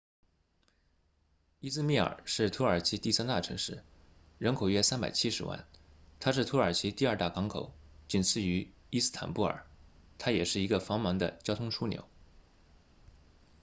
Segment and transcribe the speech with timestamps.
[1.59, 3.83] 伊兹密尔是土耳其第三大城市
[4.39, 5.67] 人口约370万
[6.19, 7.71] 它是土耳其第二大港口
[8.07, 9.63] 仅次于伊斯坦布尔
[10.17, 12.07] 它也是一个繁忙的交通枢纽